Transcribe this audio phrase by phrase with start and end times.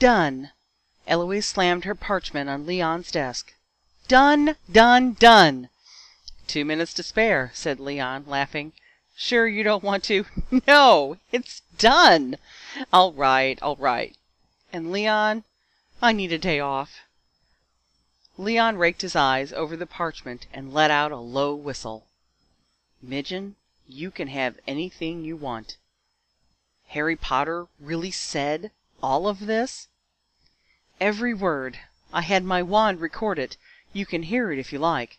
[0.00, 0.52] Done!"
[1.06, 3.52] Eloise slammed her parchment on Leon's desk.
[4.08, 4.56] "Done!
[4.72, 5.12] Done!
[5.12, 5.68] Done!"
[6.46, 8.72] "Two minutes to spare," said Leon, laughing.
[9.14, 10.24] "Sure you don't want to"
[10.66, 11.18] "No!
[11.32, 12.38] It's done!
[12.90, 14.16] I'll write I'll write.
[14.72, 15.44] And Leon
[16.00, 17.00] I need a day off."
[18.38, 22.06] Leon raked his eyes over the parchment and let out a low whistle.
[23.02, 25.76] "Midgen, you can have anything you want.
[26.86, 28.70] Harry Potter really said
[29.02, 29.88] all of this?"
[31.00, 31.78] "Every word.
[32.12, 33.56] I had my wand record it.
[33.94, 35.18] You can hear it if you like."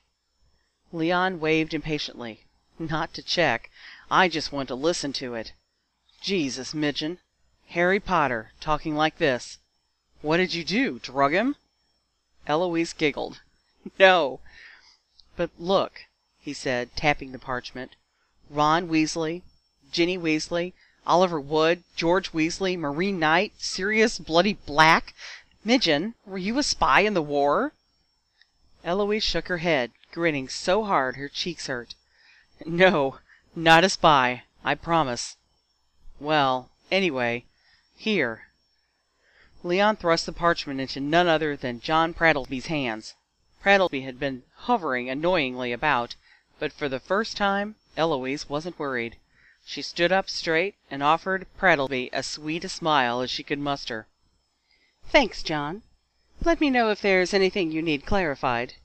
[0.92, 2.46] Leon waved impatiently.
[2.78, 3.72] "Not to check.
[4.12, 5.54] I just want to listen to it.
[6.22, 7.18] Jesus, Midgen!
[7.70, 9.58] Harry Potter talking like this.
[10.22, 11.00] What did you do?
[11.00, 11.56] Drug him?"
[12.46, 13.42] Eloise giggled.
[13.98, 14.40] "No.
[15.36, 16.06] But look,"
[16.40, 17.96] he said, tapping the parchment.
[18.52, 19.42] "Ron Weasley,
[19.92, 20.74] Ginny Weasley,
[21.08, 25.16] Oliver Wood, George Weasley, Maureen Knight, Sirius Bloody Black.
[25.64, 27.72] Midgen, were you a spy in the war?"
[28.84, 31.94] Eloise shook her head, grinning so hard her cheeks hurt.
[32.66, 33.20] "No,
[33.56, 35.38] not a spy, I promise.
[36.20, 37.46] Well, anyway,
[37.96, 38.48] here."
[39.62, 43.14] Leon thrust the parchment into none other than John Prattleby's hands.
[43.62, 46.16] Prattleby had been hovering annoyingly about,
[46.58, 49.16] but for the first time Eloise wasn't worried.
[49.64, 54.08] She stood up straight and offered Prattleby as sweet a smile as she could muster.
[55.12, 55.82] "Thanks, John.
[56.46, 58.76] Let me know if there's anything you need clarified."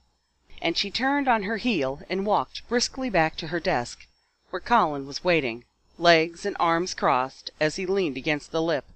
[0.60, 4.08] And she turned on her heel and walked briskly back to her desk,
[4.50, 5.64] where Colin was waiting,
[5.98, 8.86] legs and arms crossed, as he leaned against the lip.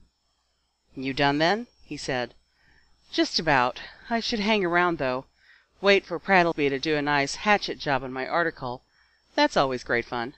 [0.96, 2.34] "You done then?" he said.
[3.12, 3.80] "Just about.
[4.10, 5.26] I should hang around, though.
[5.80, 8.82] Wait for Prattleby to do a nice hatchet job on my article.
[9.36, 10.34] That's always great fun."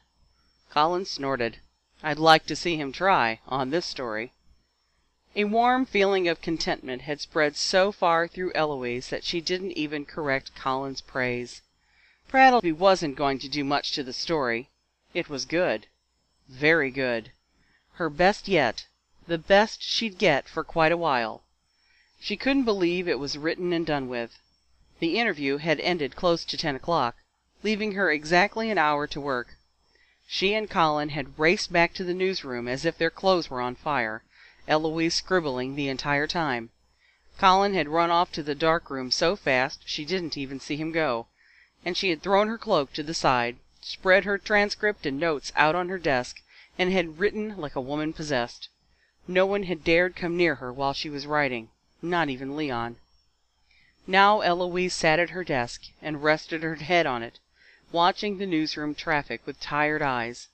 [0.68, 1.56] Colin snorted.
[2.02, 4.34] "I'd like to see him try, on this story."
[5.34, 10.04] A warm feeling of contentment had spread so far through Eloise that she didn't even
[10.04, 11.62] correct Colin's praise.
[12.28, 14.68] Prattleby wasn't going to do much to the story.
[15.14, 15.86] It was good.
[16.50, 17.32] Very good.
[17.94, 18.84] Her best yet.
[19.26, 21.44] The best she'd get for quite a while.
[22.20, 24.38] She couldn't believe it was written and done with.
[24.98, 27.16] The interview had ended close to ten o'clock,
[27.62, 29.56] leaving her exactly an hour to work.
[30.28, 33.76] She and Colin had raced back to the newsroom as if their clothes were on
[33.76, 34.22] fire.
[34.74, 36.70] Eloise scribbling the entire time.
[37.36, 40.92] Colin had run off to the dark room so fast she didn't even see him
[40.92, 41.26] go,
[41.84, 45.74] and she had thrown her cloak to the side, spread her transcript and notes out
[45.74, 46.40] on her desk,
[46.78, 48.70] and had written like a woman possessed.
[49.28, 51.68] No one had dared come near her while she was writing,
[52.00, 52.96] not even Leon.
[54.06, 57.38] Now Eloise sat at her desk and rested her head on it,
[57.90, 60.48] watching the newsroom traffic with tired eyes.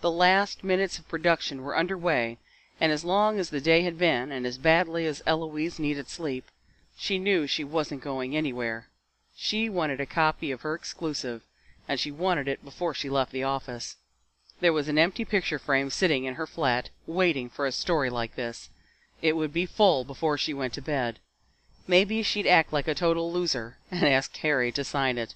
[0.00, 2.38] The last minutes of production were under way
[2.80, 6.50] and as long as the day had been, and as badly as Eloise needed sleep,
[6.96, 8.88] she knew she wasn't going anywhere.
[9.36, 11.42] She wanted a copy of her exclusive,
[11.86, 13.96] and she wanted it before she left the office.
[14.60, 18.34] There was an empty picture frame sitting in her flat, waiting for a story like
[18.34, 18.70] this.
[19.20, 21.18] It would be full before she went to bed.
[21.86, 25.34] Maybe she'd act like a total loser and ask Harry to sign it.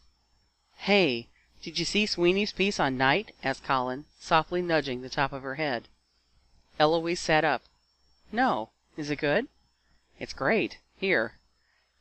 [0.76, 1.28] "Hey,
[1.62, 5.56] did you see Sweeney's piece on Knight?" asked Colin, softly nudging the top of her
[5.56, 5.88] head.
[6.76, 7.62] Eloise sat up.
[8.32, 8.70] "No.
[8.96, 9.46] Is it good?"
[10.18, 10.78] "It's great.
[10.98, 11.34] Here."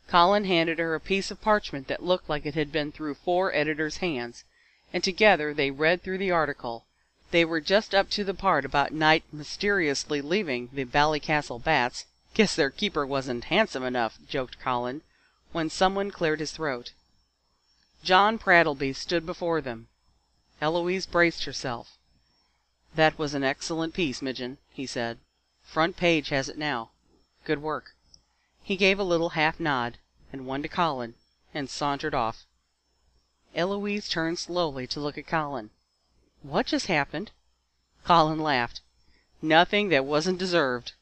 [0.08, 3.54] Colin handed her a piece of parchment that looked like it had been through four
[3.54, 4.44] editors' hands,
[4.92, 6.86] and together they read through the article.
[7.30, 12.56] They were just up to the part about Knight mysteriously leaving the Ballycastle Bats "Guess
[12.56, 15.04] their keeper wasn't handsome enough," joked Colin,
[15.52, 16.94] when someone cleared his throat.
[18.04, 19.88] John Prattleby stood before them.
[20.60, 21.96] Eloise braced herself.
[22.96, 25.20] "That was an excellent piece, Midgen," he said.
[25.62, 26.90] "Front page has it now.
[27.46, 27.94] Good work."
[28.64, 30.00] He gave a little half nod,
[30.32, 31.14] and one to Colin,
[31.54, 32.48] and sauntered off.
[33.54, 35.70] Eloise turned slowly to look at Colin.
[36.42, 37.30] "What just happened?"
[38.04, 38.82] Colin laughed.
[39.44, 40.94] "Nothing that wasn't deserved."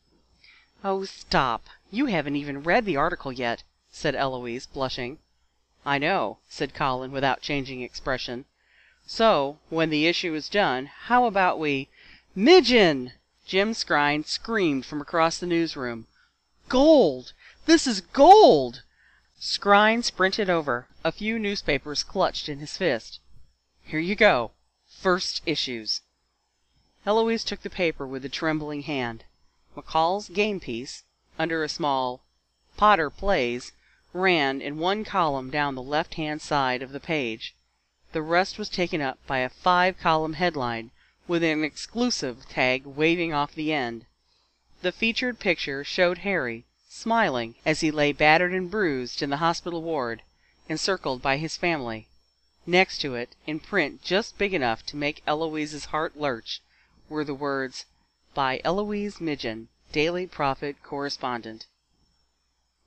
[0.84, 1.68] "Oh, stop.
[1.90, 5.18] You haven't even read the article yet," said Eloise, blushing.
[5.86, 8.44] "I know," said Colin without changing expression.
[9.08, 11.88] So, when the issue is done, how about we
[12.36, 13.14] "Midgen!"
[13.52, 16.08] Jim Skrine screamed from across the newsroom.
[16.70, 17.34] "Gold!
[17.66, 18.82] This is gold!"
[19.42, 23.20] Skrine sprinted over, a few newspapers clutched in his fist.
[23.84, 24.52] "Here you go.
[24.88, 26.00] First issues."
[27.06, 29.26] Eloise took the paper with a trembling hand.
[29.76, 31.04] McCall's game piece,
[31.38, 32.22] under a small
[32.78, 33.74] "Potter Plays,"
[34.14, 37.54] ran in one column down the left hand side of the page.
[38.14, 40.92] The rest was taken up by a five column headline
[41.32, 44.06] with an exclusive tag waving off the end.
[44.82, 49.82] The featured picture showed Harry, smiling as he lay battered and bruised in the hospital
[49.82, 50.24] ward,
[50.68, 52.10] encircled by his family.
[52.66, 56.62] Next to it, in print just big enough to make Eloise's heart lurch,
[57.08, 57.86] were the words,
[58.34, 61.66] "By Eloise Midgen, Daily Prophet Correspondent."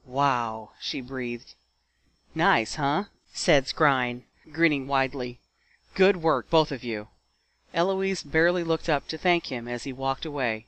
[0.05, 1.55] "Wow!" she breathed.
[2.35, 5.40] "Nice, huh?" said Skryne, grinning widely.
[5.94, 7.08] "Good work, both of you."
[7.76, 10.65] Eloise barely looked up to thank him as he walked away.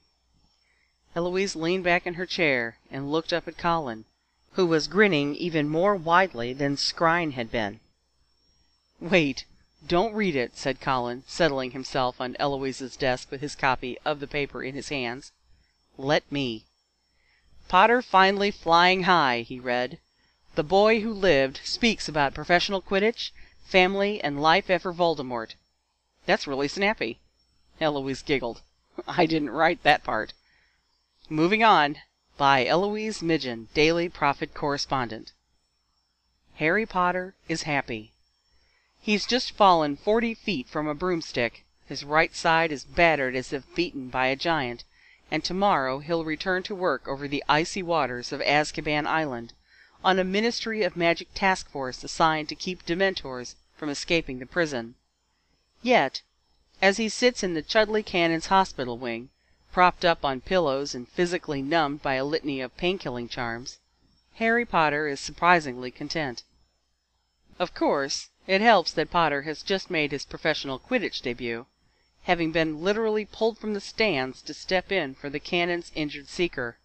[1.15, 4.07] Eloise leaned back in her chair and looked up at Colin,
[4.55, 7.79] who was grinning even more widely than Skryne had been.
[8.99, 9.45] "Wait,
[9.87, 14.27] don't read it," said Colin, settling himself on Eloise's desk with his copy of the
[14.27, 15.31] paper in his hands.
[15.97, 16.65] "Let me."
[17.69, 20.01] "Potter finally flying high," he read.
[20.57, 23.33] "The boy who lived speaks about professional Quidditch,
[23.65, 25.55] family, and life after Voldemort.
[26.27, 27.21] That's really snappy."
[27.81, 28.63] Eloise giggled.
[29.07, 30.33] "I didn't write that part."
[31.29, 31.99] Moving on.
[32.37, 35.31] By Eloise Midgen, Daily Prophet Correspondent.
[36.57, 38.11] Harry Potter is happy.
[39.01, 41.65] He's just fallen forty feet from a broomstick.
[41.87, 44.83] His right side is battered as if beaten by a giant,
[45.31, 49.53] and tomorrow he'll return to work over the icy waters of Azkaban Island,
[50.03, 54.97] on a Ministry of Magic task force assigned to keep Dementors from escaping the prison.
[55.89, 56.23] Yet,
[56.83, 59.31] as he sits in the Chudley Cannons Hospital wing,
[59.71, 63.79] propped up on pillows and physically numbed by a litany of pain-killing charms,
[64.35, 66.43] Harry Potter is surprisingly content.
[67.61, 71.67] Of course, it helps that Potter has just made his professional Quidditch debut,
[72.25, 76.79] having been literally pulled from the stands to step in for the Cannon's injured seeker.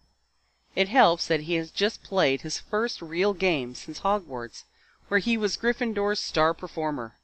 [0.76, 4.62] It helps that he has just played his first real game since Hogwarts,
[5.08, 7.16] where he was Gryffindor's star performer.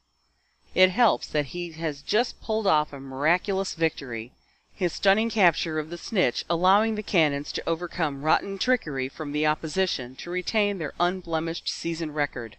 [0.75, 4.33] It helps that he has just pulled off a miraculous victory,
[4.71, 9.47] his stunning capture of the snitch allowing the Cannons to overcome rotten trickery from the
[9.47, 12.57] opposition to retain their unblemished season record.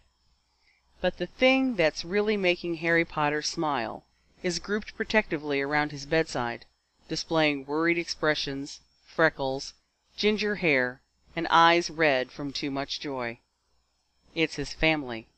[1.01, 4.05] But the thing that's really making Harry Potter smile
[4.43, 6.67] is grouped protectively around his bedside,
[7.09, 9.73] displaying worried expressions, freckles,
[10.17, 11.01] ginger hair,
[11.37, 13.39] and eyes red from too much joy.
[14.35, 15.29] It's his family.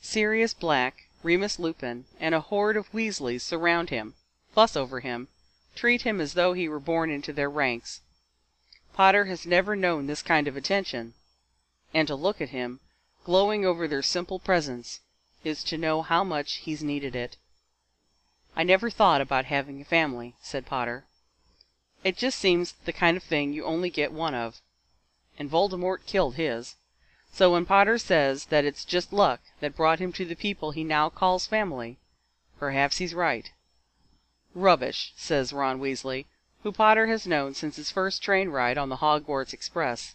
[0.00, 4.14] Sirius Black, Remus Lupin, and a horde of Weasleys surround him,
[4.52, 5.28] fuss over him,
[5.74, 8.02] treat him as though he were born into their ranks.
[8.92, 11.14] Potter has never known this kind of attention,
[11.94, 12.80] and to look at him,
[13.24, 15.00] glowing over their simple presence,
[15.44, 17.38] is to know how much he's needed it.
[18.54, 21.06] "I never thought about having a family," said Potter.
[22.02, 24.60] "It just seems the kind of thing you only get one of.
[25.38, 26.76] And Voldemort killed his.
[27.36, 30.84] So when Potter says that it's just luck that brought him to the people he
[30.84, 31.98] now calls family,
[32.60, 33.50] perhaps he's right."
[34.54, 36.26] "Rubbish," says Ron Weasley,
[36.62, 40.14] who Potter has known since his first train ride on the Hogwarts Express.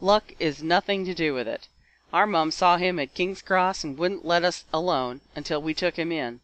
[0.00, 1.68] "Luck is nothing to do with it.
[2.10, 5.96] Our mum saw him at King's Cross and wouldn't let us alone until we took
[5.98, 6.40] him in.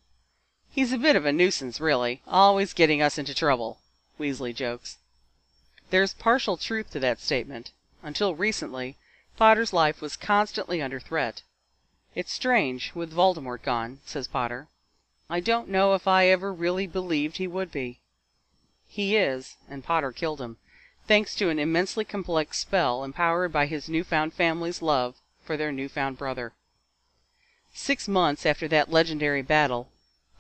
[0.71, 3.81] He's a bit of a nuisance, really, always getting us into trouble,"
[4.19, 4.99] Weasley jokes.
[5.89, 7.73] There's partial truth to that statement.
[8.03, 8.99] Until recently,
[9.39, 11.41] Potter's life was constantly under threat.
[12.15, 14.69] "It's strange, with Voldemort gone," says Potter.
[15.31, 17.99] "I don't know if I ever really believed he would be."
[18.87, 20.59] He is, and Potter killed him,
[21.07, 25.73] thanks to an immensely complex spell empowered by his new found family's love for their
[25.73, 26.53] new found brother.
[27.73, 29.91] Six months after that legendary battle,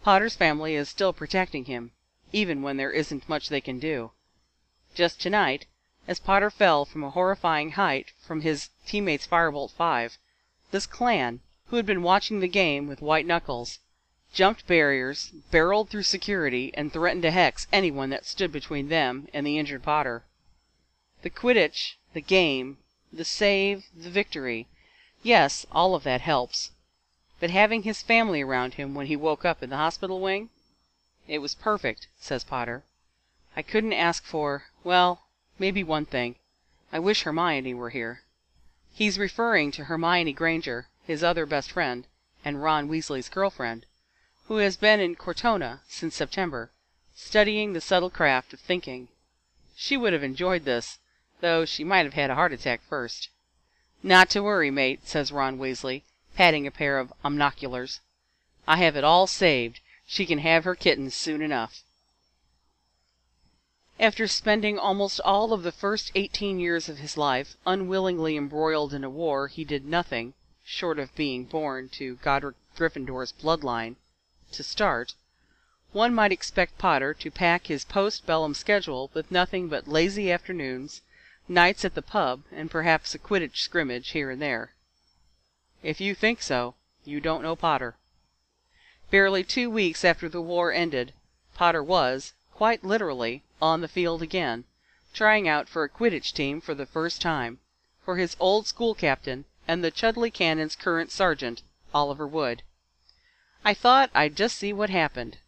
[0.02, 1.92] Potter's family is still protecting him,
[2.30, 4.10] even when there isn't much they can do.
[4.94, 5.64] Just tonight,
[6.08, 10.18] as Potter fell from a horrifying height from his teammate's Firebolt 5,
[10.70, 13.78] this clan, who had been watching the game with white knuckles,
[14.32, 19.46] jumped barriers, barreled through security, and threatened to hex anyone that stood between them and
[19.46, 20.24] the injured Potter.
[21.22, 22.78] The Quidditch, the game,
[23.12, 24.66] the save, the victory
[25.24, 26.72] Yes, all of that helps.
[27.38, 30.50] But having his family around him when he woke up in the hospital wing?
[31.28, 32.82] It was perfect, says Potter.
[33.54, 35.21] I couldn't ask for, well,
[35.62, 36.34] maybe one thing.
[36.92, 38.22] I wish Hermione were here.
[38.92, 42.04] He's referring to Hermione Granger, his other best friend,
[42.44, 43.86] and Ron Weasley's girlfriend,
[44.46, 46.72] who has been in Cortona since September,
[47.14, 49.06] studying the subtle craft of thinking.
[49.76, 50.98] She would have enjoyed this,
[51.40, 53.28] though she might have had a heart attack first.
[54.02, 56.02] "Not to worry, mate," says Ron Weasley,
[56.34, 58.00] patting a pair of Omnioculars.
[58.66, 59.78] "I have it all saved.
[60.08, 61.84] She can have her kittens soon enough."
[64.00, 69.04] After spending almost all of the first eighteen years of his life unwillingly embroiled in
[69.04, 70.32] a war he did nothing,
[70.64, 73.96] short of being born to Godric Gryffindor's blood line,
[74.52, 75.12] to start,
[75.92, 81.02] one might expect Potter to pack his post bellum schedule with nothing but lazy afternoons
[81.46, 84.72] nights at the pub, and perhaps a Quidditch scrimmage here and there.
[85.82, 87.96] If you think so, you don't know Potter.
[89.10, 91.12] Barely two weeks after the war ended,
[91.54, 94.64] Potter was, quite literally, on the field again,
[95.14, 97.60] trying out for a Quidditch team for the first time,
[98.04, 101.62] for his old school captain and the Chudley Cannon's current sergeant,
[101.94, 102.62] Oliver Wood.
[103.64, 105.38] I thought I'd just see what happened.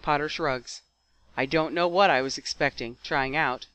[0.00, 0.82] Potter shrugs.
[1.36, 3.66] I don't know what I was expecting, trying out.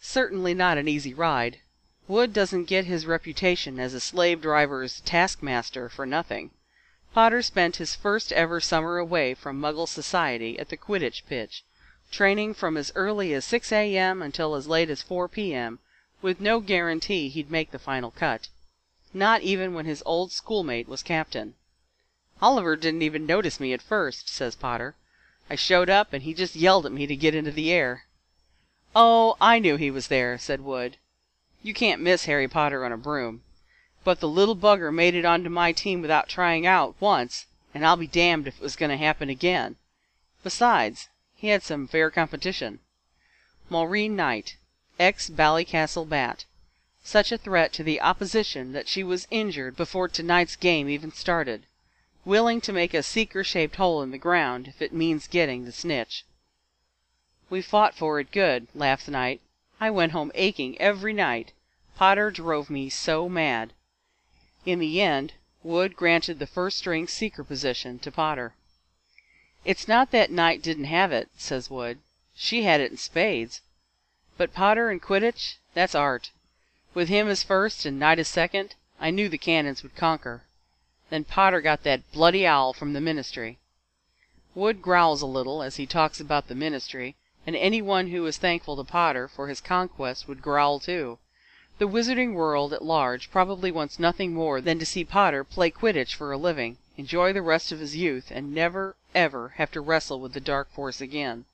[0.00, 1.58] Certainly not an easy ride.
[2.06, 6.52] Wood doesn't get his reputation as a slave driver's taskmaster for nothing.
[7.12, 11.64] Potter spent his first ever summer away from Muggle society at the Quidditch pitch,
[12.10, 14.20] training from as early as 6 a.m.
[14.20, 15.78] until as late as 4 p.m.,
[16.20, 18.48] with no guarantee he'd make the final cut.
[19.14, 21.54] Not even when his old schoolmate was captain.
[22.42, 24.94] Oliver didn't even notice me at first, says Potter.
[25.48, 28.04] I showed up and he just yelled at me to get into the air.
[28.94, 30.96] Oh, I knew he was there, said Wood.
[31.62, 33.42] You can't miss Harry Potter on a broom.
[34.02, 37.96] But the little bugger made it onto my team without trying out, once, and I'll
[37.96, 39.76] be damned if it was going to happen again.
[40.42, 41.08] Besides,
[41.40, 42.80] he had some fair competition.
[43.70, 44.58] Maureen Knight,
[44.98, 46.44] ex Ballycastle Bat.
[47.02, 51.64] Such a threat to the opposition that she was injured before tonight's game even started.
[52.26, 55.72] Willing to make a seeker shaped hole in the ground if it means getting the
[55.72, 56.26] snitch.
[57.48, 59.40] We fought for it good, laughed Knight.
[59.80, 61.54] I went home aching every night.
[61.96, 63.72] Potter drove me so mad.
[64.66, 65.32] In the end,
[65.62, 68.52] Wood granted the first string seeker position to Potter.
[69.62, 71.98] It's not that Knight didn't have it, says Wood.
[72.34, 73.60] She had it in spades.
[74.38, 76.30] But Potter and Quidditch, that's art.
[76.94, 80.44] With him as first and Knight as second, I knew the Cannons would conquer.
[81.10, 83.58] Then Potter got that bloody owl from the Ministry.
[84.54, 88.76] Wood growls a little as he talks about the Ministry, and anyone who is thankful
[88.76, 91.18] to Potter for his conquest would growl too.
[91.78, 96.14] The wizarding world at large probably wants nothing more than to see Potter play Quidditch
[96.14, 100.20] for a living, enjoy the rest of his youth, and never, ever have to wrestle
[100.20, 101.46] with the dark force again.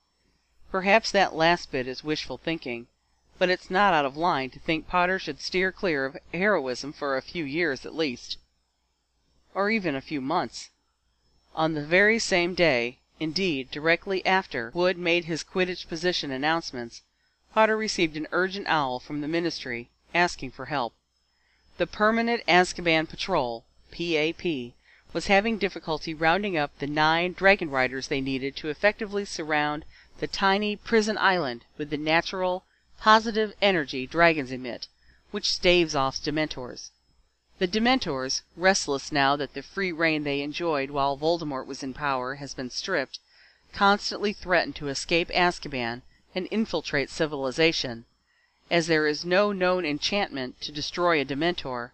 [0.69, 2.85] Perhaps that last bit is wishful thinking,
[3.37, 7.15] but it's not out of line to think Potter should steer clear of heroism for
[7.15, 8.37] a few years at least.
[9.53, 10.69] Or even a few months.
[11.55, 17.03] On the very same day, indeed directly after Wood made his Quidditch position announcements,
[17.53, 20.93] Potter received an urgent owl from the Ministry asking for help.
[21.77, 24.73] The Permanent Azkaban Patrol (PAP)
[25.13, 29.85] was having difficulty rounding up the nine dragon riders they needed to effectively surround
[30.19, 32.65] the tiny prison island with the natural,
[32.99, 34.89] positive energy dragons emit,
[35.31, 36.91] which staves off Dementors.
[37.57, 42.35] The Dementors, restless now that the free reign they enjoyed while Voldemort was in power
[42.35, 43.19] has been stripped,
[43.71, 46.01] constantly threaten to escape Azkaban
[46.35, 48.03] and infiltrate civilization.
[48.69, 51.93] As there is no known enchantment to destroy a Dementor,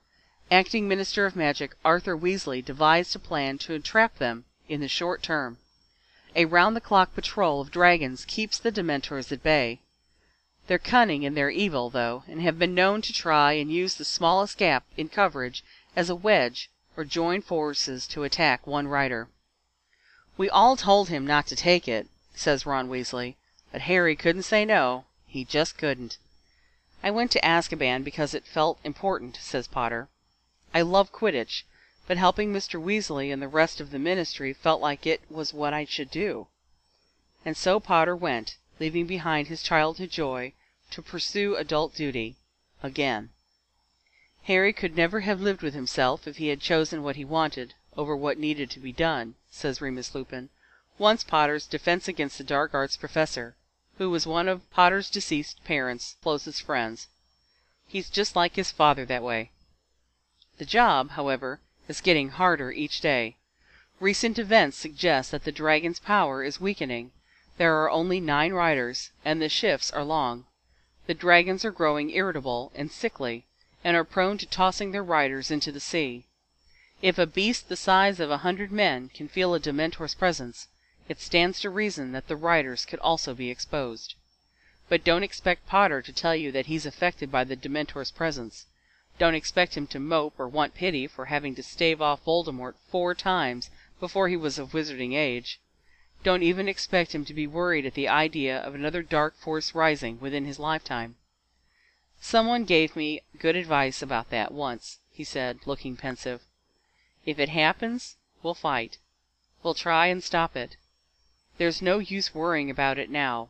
[0.53, 5.23] Acting Minister of Magic Arthur Weasley devised a plan to entrap them in the short
[5.23, 5.57] term.
[6.35, 9.79] A round the clock patrol of dragons keeps the Dementors at bay.
[10.67, 14.05] They're cunning in their evil, though, and have been known to try and use the
[14.05, 15.63] smallest gap in coverage
[15.95, 19.29] as a wedge or join forces to attack one rider.
[20.37, 23.37] We all told him not to take it, says Ron Weasley,
[23.71, 25.05] but Harry couldn't say no.
[25.25, 26.19] He just couldn't.
[27.01, 30.09] I went to Azkaban because it felt important, says Potter.
[30.73, 31.65] I love Quidditch,
[32.07, 32.81] but helping Mr.
[32.81, 36.47] Weasley and the rest of the ministry felt like it was what I should do.
[37.45, 40.53] And so Potter went, leaving behind his childhood joy,
[40.89, 42.37] to pursue adult duty
[42.81, 43.29] again.
[44.45, 48.15] Harry could never have lived with himself if he had chosen what he wanted over
[48.15, 50.49] what needed to be done, says Remus Lupin,
[50.97, 53.55] once Potter's Defense Against the Dark Arts professor
[53.99, 57.09] who was one of Potter's deceased parents' closest friends.
[57.87, 59.51] He's just like his father that way.
[60.63, 63.35] The job, however, is getting harder each day.
[63.99, 67.11] Recent events suggest that the dragon's power is weakening.
[67.57, 70.45] There are only nine riders, and the shifts are long.
[71.05, 73.43] The dragons are growing irritable and sickly,
[73.83, 76.23] and are prone to tossing their riders into the sea.
[77.01, 80.69] If a beast the size of a hundred men can feel a Dementor's presence,
[81.09, 84.15] it stands to reason that the riders could also be exposed.
[84.87, 88.65] But don't expect Potter to tell you that he's affected by the Dementor's presence.
[89.19, 93.13] Don't expect him to mope or want pity for having to stave off Voldemort four
[93.13, 95.59] times before he was of wizarding age.
[96.23, 100.19] Don't even expect him to be worried at the idea of another dark force rising
[100.19, 101.15] within his lifetime.
[102.19, 106.41] Someone gave me good advice about that once, he said, looking pensive.
[107.25, 108.97] If it happens, we'll fight.
[109.61, 110.75] We'll try and stop it.
[111.57, 113.49] There's no use worrying about it now.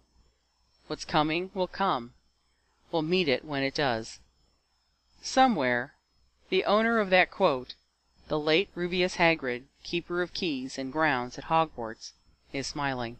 [0.87, 2.13] What's coming will come.
[2.91, 4.19] We'll meet it when it does.
[5.25, 5.93] Somewhere,
[6.49, 7.75] the owner of that quote,
[8.27, 12.11] the late Rubeus Hagrid, Keeper of Keys and Grounds at Hogwarts,
[12.51, 13.19] is smiling.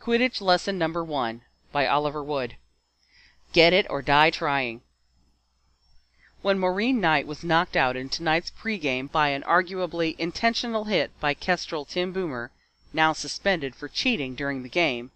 [0.00, 2.56] Quidditch Lesson Number 1 by Oliver Wood.
[3.52, 4.82] Get it or die trying.
[6.40, 11.34] When Maureen Knight was knocked out in tonight's pregame by an arguably intentional hit by
[11.34, 12.52] Kestrel Tim Boomer,
[12.92, 15.10] now suspended for cheating during the game,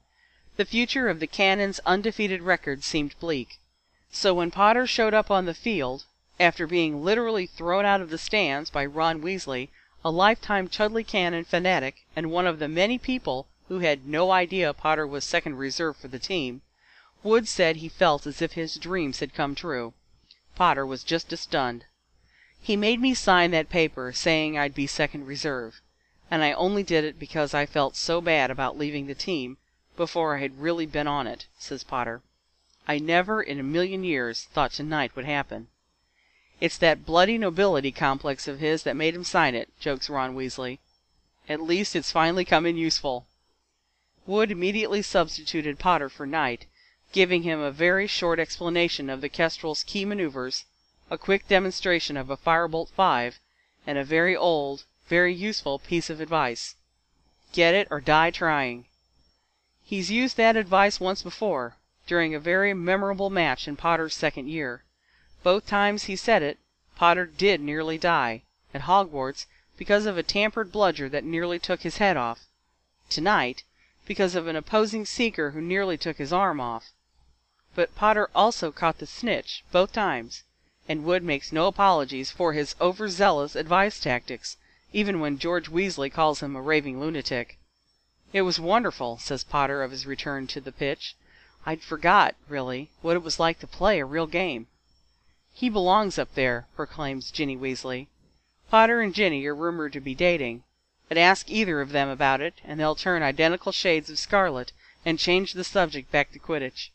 [0.57, 3.61] the future of the Cannons' undefeated record seemed bleak.
[4.19, 6.07] So when Potter showed up on the field,
[6.41, 9.69] after being literally thrown out of the stands by Ron Weasley,
[10.03, 14.73] a lifetime Chudley Cannon fanatic and one of the many people who had no idea
[14.73, 16.63] Potter was second reserve for the team,
[17.23, 19.93] Wood said he felt as if his dreams had come true.
[20.55, 21.85] Potter was just as stunned.
[22.59, 25.83] He made me sign that paper saying I'd be second reserve,
[26.31, 29.59] and I only did it because I felt so bad about leaving the team
[29.95, 32.23] before I had really been on it, says Potter.
[32.89, 35.69] I never in a million years thought tonight would happen.
[36.61, 40.79] It's that bloody nobility complex of his that made him sign it, jokes Ron Weasley.
[41.49, 43.27] At least it's finally come in useful.
[44.25, 46.67] Wood immediately substituted Potter for Knight
[47.13, 50.65] giving him a very short explanation of the Kestrel's key maneuvers,
[51.09, 53.41] a quick demonstration of a Firebolt 5,
[53.87, 56.75] and a very old, very useful piece of advice.
[57.53, 58.85] Get it or die trying.
[59.85, 61.77] He's used that advice once before,
[62.07, 64.85] during a very memorable match in Potter's second year.
[65.43, 66.59] Both times he said it,
[66.95, 69.47] Potter did nearly die, at Hogwarts,
[69.77, 72.47] because of a tampered bludger that nearly took his head off.
[73.11, 73.65] Tonight,
[74.07, 76.93] because of an opposing seeker who nearly took his arm off.
[77.75, 80.45] But Potter also caught the snitch both times,
[80.89, 84.57] and Wood makes no apologies for his overzealous advice tactics,
[84.93, 87.59] even when George Weasley calls him a raving lunatic.
[88.33, 91.17] It was wonderful, says Potter of his return to the pitch.
[91.69, 94.69] I'd forgot, really, what it was like to play a real game.
[95.53, 98.07] He belongs up there, proclaims Ginny Weasley.
[98.71, 100.63] Potter and Ginny are rumored to be dating,
[101.09, 104.73] but ask either of them about it and they'll turn identical shades of scarlet
[105.05, 106.93] and change the subject back to Quidditch.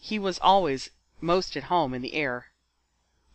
[0.00, 0.90] He was always
[1.20, 2.52] most at home in the air.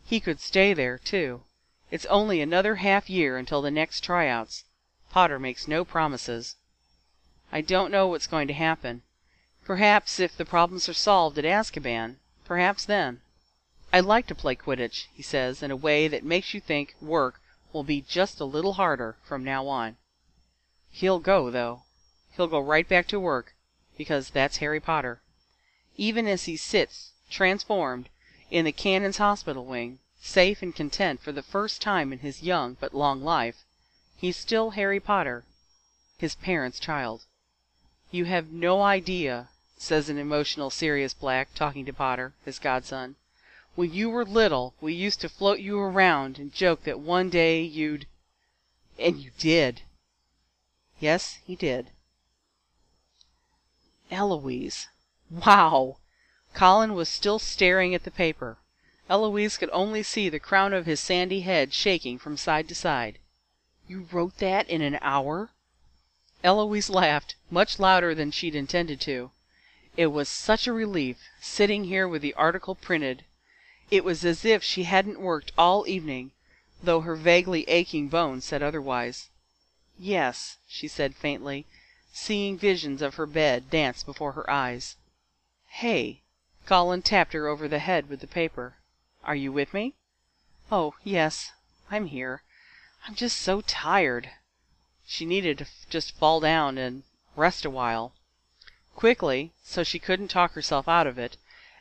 [0.06, 1.42] He could stay there, too.
[1.90, 4.64] It's only another half year until the next tryouts.
[5.10, 6.56] Potter makes no promises.
[7.52, 9.02] I don't know what's going to happen.
[9.64, 13.20] Perhaps if the problems are solved at Azkaban, perhaps then.
[13.92, 17.40] I'd like to play Quidditch, he says, in a way that makes you think work
[17.72, 19.96] will be just a little harder from now on.
[20.90, 21.84] He'll go, though.
[22.36, 23.54] He'll go right back to work,
[23.96, 25.22] because that's Harry Potter
[25.96, 28.08] even as he sits, transformed,
[28.50, 32.76] in the Cannon's hospital wing, safe and content for the first time in his young
[32.80, 33.64] but long life,
[34.16, 35.44] he's still Harry Potter,
[36.16, 37.26] his parents' child.
[38.14, 39.48] You have no idea,
[39.78, 43.16] says an emotional Sirius Black, talking to Potter, his godson.
[43.74, 47.62] When you were little we used to float you around and joke that one day
[47.62, 48.06] you'd
[48.98, 49.80] and you did.
[51.00, 51.88] Yes, he did.
[54.10, 54.88] Eloise.
[55.30, 55.96] Wow!
[56.52, 58.58] Colin was still staring at the paper.
[59.08, 63.18] Eloise could only see the crown of his sandy head shaking from side to side.
[63.88, 65.48] "You wrote that in an hour?"
[66.44, 69.30] Eloise laughed, much louder than she'd intended to.
[69.96, 73.24] It was such a relief, sitting here with the article printed.
[73.92, 76.32] It was as if she hadn't worked all evening,
[76.82, 79.28] though her vaguely aching bones said otherwise.
[79.96, 81.64] "Yes," she said faintly,
[82.12, 84.96] seeing visions of her bed dance before her eyes.
[85.68, 86.22] "Hey!"
[86.66, 88.74] Colin tapped her over the head with the paper.
[89.22, 89.94] "Are you with me?"
[90.72, 91.52] "Oh, yes,
[91.88, 92.42] I'm here.
[93.06, 94.28] I'm just so tired."
[95.04, 97.02] She needed to just fall down and
[97.34, 98.12] rest a while.
[98.94, 101.36] Quickly, so she couldn't talk herself out of it,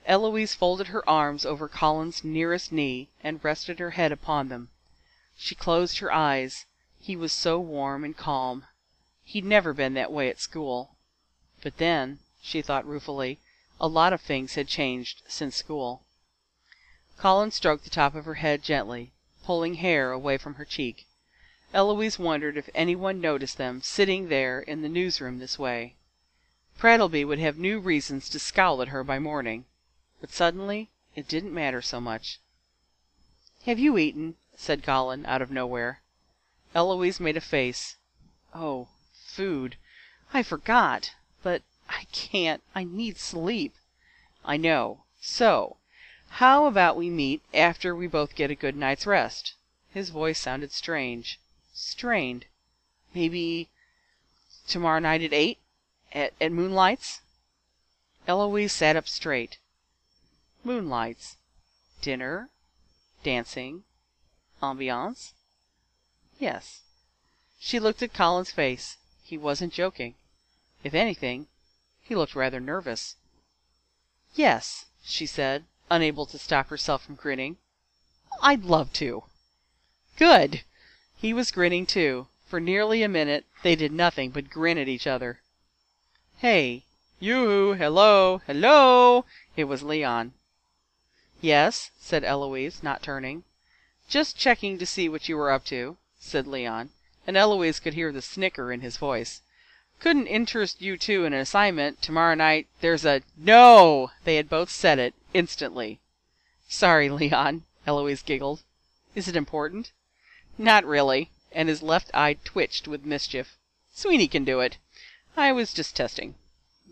[0.07, 4.71] Eloise folded her arms over Colin's nearest knee and rested her head upon them.
[5.38, 6.65] She closed her eyes.
[6.99, 8.65] He was so warm and calm.
[9.23, 10.95] He'd never been that way at school.
[11.62, 13.38] But then, she thought ruefully.
[13.79, 16.01] A lot of things had changed since school.
[17.19, 19.12] Colin stroked the top of her head gently,
[19.43, 21.05] pulling hair away from her cheek.
[21.73, 25.95] Eloise wondered if anyone noticed them sitting there in the newsroom this way.
[26.77, 29.63] Prattleby would have new reasons to scowl at her by morning.
[30.19, 32.39] But suddenly it didn't matter so much.
[33.63, 36.01] "Have you eaten?" said Colin, out of nowhere.
[36.75, 37.95] Eloise made a face.
[38.53, 39.77] "Oh, food.
[40.34, 41.13] I forgot.
[41.41, 42.62] But I can't.
[42.75, 43.73] I need sleep."
[44.43, 45.05] "I know.
[45.21, 45.77] So
[46.31, 49.53] how about we meet after we both get a good night's rest?"
[49.93, 51.39] His voice sounded strange.
[51.73, 52.47] Strained.
[53.13, 53.69] "Maybe
[54.67, 55.57] tomorrow night at eight?
[56.12, 57.21] At Moonlights?"
[58.27, 59.57] Eloise sat up straight.
[60.65, 61.38] moonlights,
[62.01, 62.49] dinner,
[63.23, 63.86] dancing,
[64.62, 65.31] ambiance?
[66.39, 66.81] Yes.
[67.57, 68.97] She looked at Colin's face.
[69.23, 70.15] He wasn't joking.
[70.84, 71.47] If anything,
[72.03, 73.15] he looked rather nervous.
[74.36, 77.60] "Yes," she said, unable to stop herself from grinning.
[78.41, 79.23] "I'd love to."
[80.17, 80.65] "Good!"
[81.23, 82.29] He was grinning too.
[82.47, 85.39] For nearly a minute they did nothing but grin at each other.
[86.39, 86.81] "Hey!
[87.19, 87.73] Yoo-hoo!
[87.73, 88.41] Hello!
[88.47, 90.34] Hello!" It was Leon.
[91.39, 93.43] "Yes," said Eloise, not turning.
[94.10, 96.89] "Just checking to see what you were up to," said Leon,
[97.27, 99.41] and Eloise could hear the snicker in his voice.
[99.99, 102.01] "Couldn't interest you two in an assignment.
[102.01, 105.99] Tomorrow night there's a" "No!" They had both said it, instantly.
[106.67, 108.63] "Sorry, Leon," Eloise giggled.
[109.13, 109.91] "Is it important?"
[110.63, 113.58] "Not really," and his left eye twitched with mischief.
[113.95, 114.78] "Sweeney can do it.
[115.36, 116.36] I was just testing.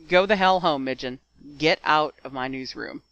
[0.07, 1.19] Go the hell home, Midgen.
[1.59, 3.03] Get out of my newsroom."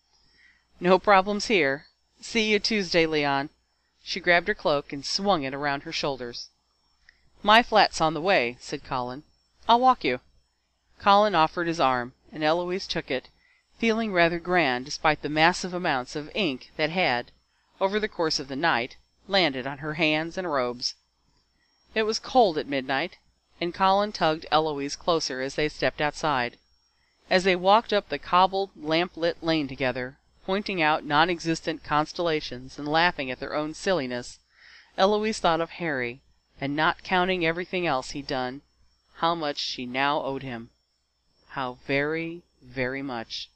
[0.80, 1.86] "No problems here.
[2.22, 3.52] See you Tuesday, Leon."
[4.02, 6.50] She grabbed her cloak and swung it around her shoulders.
[7.44, 9.26] "My flat's on the way," said Colin.
[9.70, 10.22] "I'll walk you."
[10.98, 13.30] Colin offered his arm, and Eloise took it,
[13.78, 17.32] feeling rather grand despite the massive amounts of ink that had,
[17.80, 18.96] over the course of the night,
[19.28, 20.96] landed on her hands and robes.
[21.94, 23.18] It was cold at midnight,
[23.60, 26.58] and Colin tugged Eloise closer as they stepped outside.
[27.30, 32.78] As they walked up the cobbled, lamp lit lane together, pointing out non existent constellations
[32.78, 34.40] and laughing at their own silliness,
[34.98, 36.22] Eloise thought of Harry,
[36.62, 38.62] and not counting everything else he'd done,
[39.16, 40.70] how much she now owed him.
[41.50, 43.50] How very, very much.